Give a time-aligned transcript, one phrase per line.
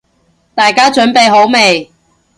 [0.55, 1.91] 大家準備好未？